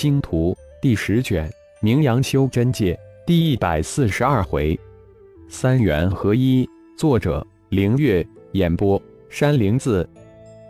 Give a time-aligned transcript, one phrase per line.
[0.00, 2.96] 星图第十卷，名扬修真界
[3.26, 4.78] 第一百四十二回，
[5.48, 6.64] 三元合一。
[6.96, 8.24] 作者：凌月。
[8.52, 10.08] 演播：山灵子。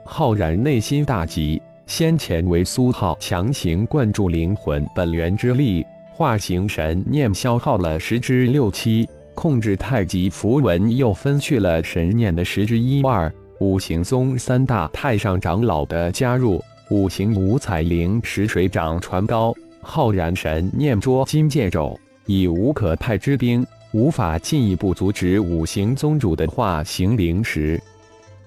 [0.06, 5.84] 浩然内心大急，先前为苏浩强行灌注灵魂本源之力，
[6.14, 13.30] 化形神念消耗了十之六七，控制太极符文又分去了神念的十之一二。
[13.60, 19.54] 五行宗三大太上长老的加入，五行五彩灵石水涨船高。
[19.80, 27.80] 浩然神念捉金戒肘，已无可派之兵，无法进一步阻止五行宗主的化形灵石。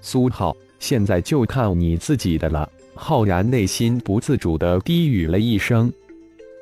[0.02, 2.70] 苏浩，现在就看你自己的了。
[2.96, 5.92] 浩然内心不自主地低语了一声。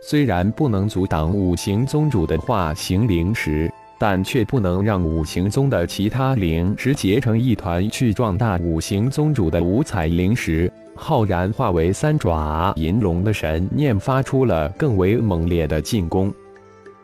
[0.02, 10.72] 虽然不能阻挡五行宗主的化形灵石，但却不能让五行宗的其他灵石结成一团去壮大五行宗主的五彩灵石。
[10.96, 16.34] 浩然化为三爪银龙的神念发出了更为猛烈的进攻，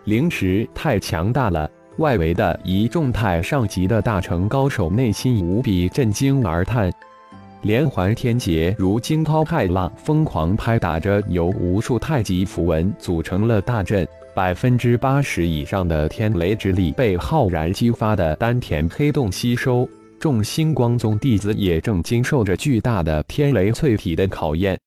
[0.03, 6.91] 灵石太强大了，外围的一众太上级的大成高手内心无比震惊而叹。
[7.61, 14.05] 连环天劫如惊涛骇浪，疯狂拍打着由无数太极符文组成了大阵，
[14.35, 19.89] 百分之八十以上的天雷之力被浩然激发的丹田黑洞吸收。
[20.19, 24.77] 众星光宗弟子也正经受着巨大的天雷淬体的考验，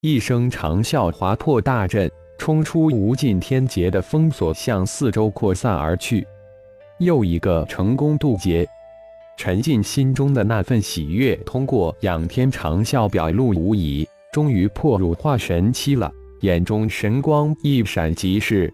[0.00, 6.26] 一声长啸划破大阵，冲出无尽天劫的封锁，向四周扩散而去。
[6.98, 8.66] 又一个成功渡劫，
[9.36, 14.04] 沉浸心中的那份喜悦通过仰天长啸表露无遗。
[14.32, 16.10] 终于破入化神期了，
[16.40, 18.72] 眼中神光一闪即逝。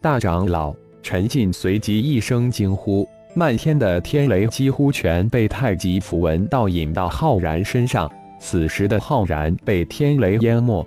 [0.00, 3.08] 大长老陈进随即一声惊呼。
[3.32, 10.84] 漫天的天雷几乎全被太极符文倒引到浩然身上，此时的浩然被天雷淹没，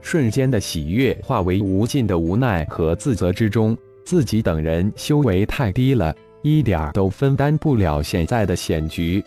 [0.00, 3.76] 瞬间的喜悦化为无尽的无奈和自责之中。
[4.06, 9.22] 自己等人修为太低了，一点都分担不了现在的险局。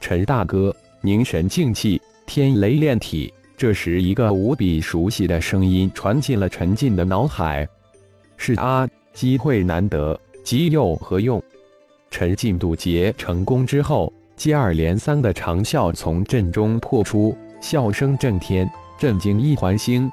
[0.00, 3.30] 陈大哥，凝神静气，天雷炼体。
[3.56, 7.66] 这时，一个无比熟悉的声音传进了陈进的脑海
[8.36, 11.40] ：“是啊，机会难得，急又何用？”
[12.10, 20.10] 陈进渡劫成功之后，接二连三的长啸从阵中破出，笑声震天，震惊一环星。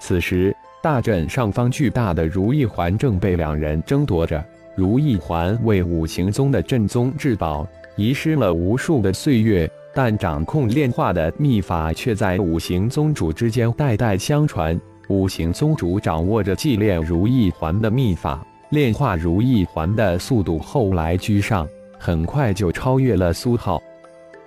[0.00, 4.44] 此时，大阵上方巨大的如意环正被两人争夺着。
[4.76, 7.64] 如意环为五行宗的镇宗至宝，
[7.94, 14.78] 遗失了无数的岁月，但掌控炼化的秘法却在五行宗主之间代代相传。
[15.08, 18.44] 五行宗主掌握着祭炼如意环的秘法。
[18.70, 21.68] 炼化如意环的速度后来居上，
[21.98, 23.80] 很快就超越了苏浩。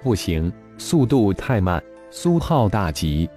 [0.04, 1.82] 不行，速度太慢。
[2.10, 3.30] 苏浩大急，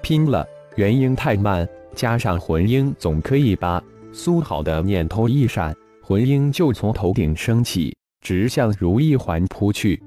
[0.00, 0.46] 拼了！
[0.76, 3.82] 元婴太慢，加上魂婴总可以吧？
[4.12, 10.00] 苏浩的念头一闪，魂婴就从头顶升起，直向如意环扑去。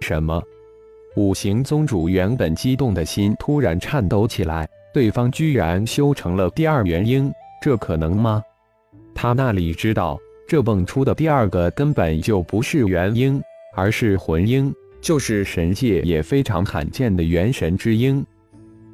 [0.00, 0.42] 什么？
[1.16, 4.68] 五行宗主原本激动的心突然颤抖起来。
[4.92, 8.40] 对方居然修成了第二元婴，这可能吗？
[9.12, 10.16] 他那里知道，
[10.46, 13.42] 这蹦出的第二个根本就不是元婴，
[13.74, 18.24] 而是魂婴，就是神界也非常罕见的元神之婴。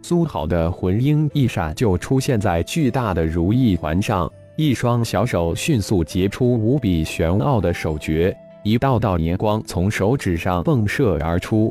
[0.01, 11.71] 苏好的魂婴一闪就出现在巨大的如意环上，一双小手迅速结出无比玄奥的手诀，一道道年光从手指上迸射而出。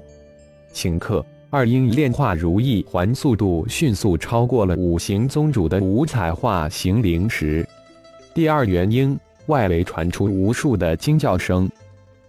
[0.74, 7.68] 顷刻，二婴炼化如意环速度迅速超过了五行宗主的五彩化形灵石。
[8.34, 11.69] 第二元婴，外围传出无数的惊叫声。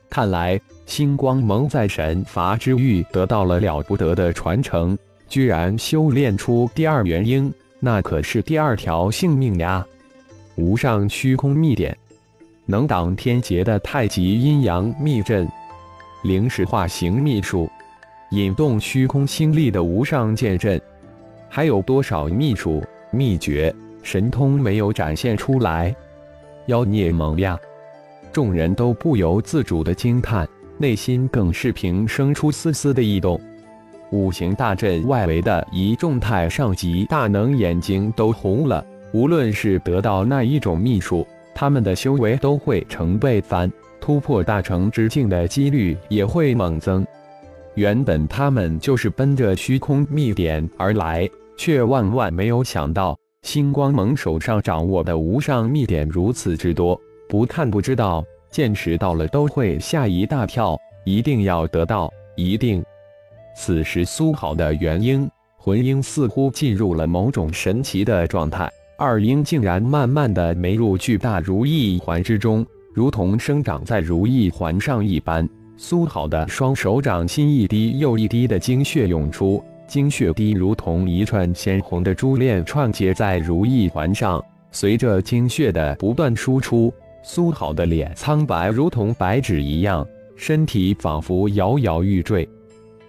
[0.09, 9.87] 看来星光盟在神罚之域得到了了不得的传承，居然修炼出第二元婴，那可是第二条性命呀！
[10.57, 11.97] 无上虚空秘典，
[12.67, 15.49] 能挡天劫的太极阴阳秘阵，
[16.25, 17.71] 灵石化形秘术，
[18.31, 20.81] 引动虚空星力的无上剑阵，
[21.49, 23.75] 还有多少秘术秘诀？
[24.03, 25.95] 神通没有展现出来，
[26.67, 27.59] 妖孽萌呀！
[28.33, 33.39] 众人都不由自主的惊叹，内心更是平生出丝丝的异动。
[34.11, 38.85] 五行大阵外围的一众太上级大能眼睛都红了。
[39.13, 43.71] 无论是得到那一种秘术，他们的修为都会成倍翻，
[44.01, 47.05] 突破大成之境的几率也会猛增。
[47.81, 53.19] 原本他们就是奔着虚空秘典而来，却万万没有想到。
[53.41, 62.85] 星光盟手上掌握的无上秘典如此之多，不看不知道，见识到了都会吓一大跳，一定要得到，一定。
[63.57, 72.63] 此时苏好的元婴魂婴似乎进入了某种神奇的状态，二婴竟然慢慢的没入巨大如意环之中，
[72.93, 75.49] 如同生长在如意环上一般。
[75.83, 84.45] 苏好的双手掌心一滴又一滴的精血涌出，精血滴如同一串鲜红的珠链串结在如意环上。
[84.71, 86.93] 随着精血的不断输出，
[87.23, 90.07] 苏好的脸苍白如同白纸一样，
[90.37, 92.47] 身体仿佛摇摇欲坠。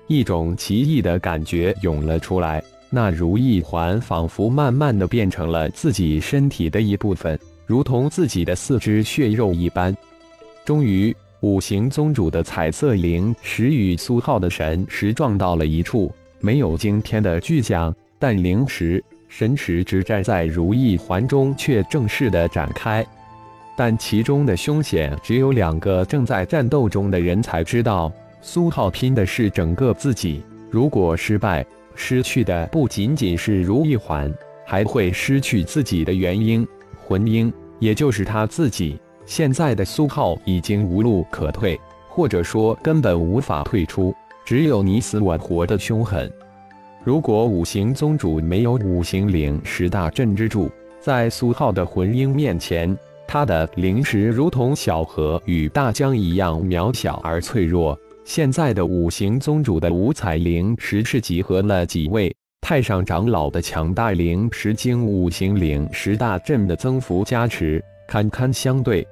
[0.08, 9.94] 一种奇异的感觉涌了出来，那如意环仿佛慢慢的变成了自己身体的一部分，如同自己的四肢血肉一般。
[10.64, 23.04] 终于，五行宗主的彩色灵石与苏浩的神石撞到了一处，没有惊天的巨响，但灵石、神石之战在如意环中却正式的展开。
[23.76, 28.12] 但其中的凶险，只有两个正在战斗中的人才知道。
[28.44, 31.66] 苏浩拼的是整个自己，如果失败，
[31.96, 34.32] 失去的不仅仅是如意环，
[34.64, 36.68] 还会失去自己的元婴、
[37.04, 39.00] 魂婴，也就是他自己。
[39.32, 41.80] 现在的苏浩已经无路可退，
[42.10, 44.14] 或者说根本无法退出，
[44.44, 46.30] 只有你死我活的凶狠。
[47.02, 50.70] 如果五行宗主没有五行灵十大镇之助，
[51.00, 52.94] 在苏浩的魂婴面前，
[53.26, 57.98] 他的灵石如同小河与大江一样渺小而脆弱。
[58.26, 69.08] 现在的五行宗主的五彩灵石是集合了几位太上长老的强大灵石经五行灵十大阵的增幅加持，堪堪相对。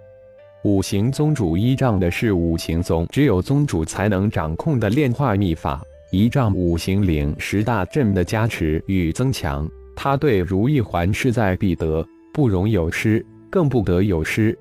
[0.63, 14.57] 五行宗主依仗的是五行宗只有宗主才能掌控的炼化秘法，依仗五行灵十大阵的加持与增强，他对如意环势在必得，不容有失，更不得有失。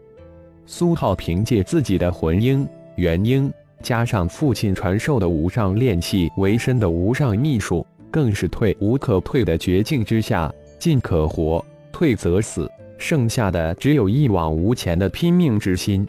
[0.66, 2.66] 苏浩凭借自己的魂婴、
[2.96, 3.52] 元婴。
[3.80, 12.68] 加上父亲传授的无上炼气为身的无上秘术，更是退无可退的绝境之下，进可活，退则死，
[12.98, 16.06] 剩下的只有一往无前的拼命之心。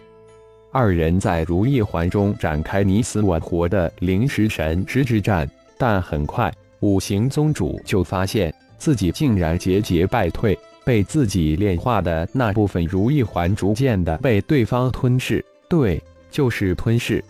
[0.71, 6.51] 二人在如意环中展开你死我活的灵石神石之战，但很快
[6.81, 17.23] 五行宗主就发现自己竟然节节败退，被自己炼化的那部分如意环逐渐的被对方吞噬，对，就是吞噬。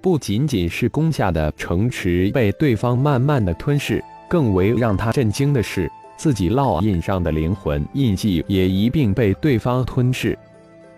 [0.00, 5.90] 不仅仅是攻下的城池被对方慢慢的吞噬，更为让他震惊的是，
[6.20, 10.38] 自己烙印上的灵魂印记也一并被对方吞噬。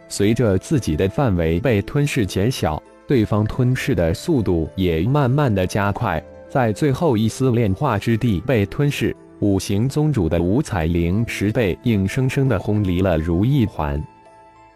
[0.08, 6.20] 随着自己的范围被吞噬减小，对方吞噬的速度也慢慢的加快。
[6.48, 14.02] 在最后一丝炼化之地被吞噬，五行宗主的五彩灵石被硬生生的轰离了如意环。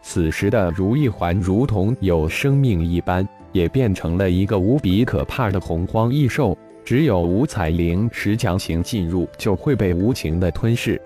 [0.01, 3.29] 此时的如意环如同有生命一般。
[3.53, 6.55] 也变成了一个无比可怕的洪荒异兽，
[6.87, 11.03] 只有五彩灵石强行进入，就会被无情的吞噬。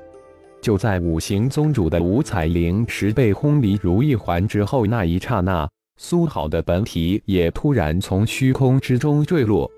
[0.61, 5.67] 就在五行宗主的五彩灵石被轰离如意环之后那一刹那，
[5.97, 9.71] 苏好的本体也突然从虚空之中坠落。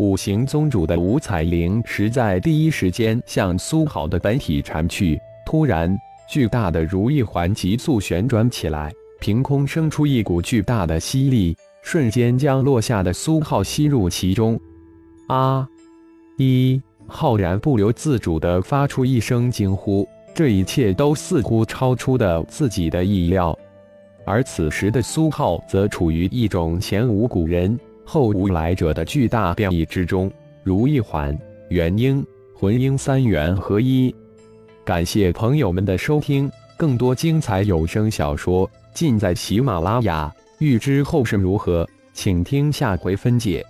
[0.00, 5.96] 五行宗主的五彩灵石在第一时间向苏好的本体缠去，突然，
[6.28, 11.56] 巨大的如意环急速旋转起来，凭空生出一股巨大的吸力。
[11.80, 14.60] 瞬间将落下的苏浩吸入其中，
[15.28, 15.66] 啊！
[16.36, 20.06] 一浩然不由自主地发出一声惊呼。
[20.34, 23.58] 这一切都似乎超出的自己的意料，
[24.24, 30.30] 而此时的苏浩则处于一种前无古人后无来者的巨大变异之中。
[30.62, 31.36] 如意环、
[31.70, 34.14] 元婴、魂婴三元合一。
[34.84, 40.32] 感谢朋友们的收听，更多精彩有声小说尽在喜马拉雅。
[40.60, 43.64] 欲知后事如何，请听下回分解。